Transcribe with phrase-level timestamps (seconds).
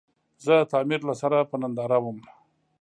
[0.45, 2.19] زه د تعمير له سره په ننداره ووم.